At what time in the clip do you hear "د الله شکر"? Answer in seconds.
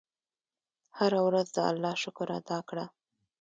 1.55-2.27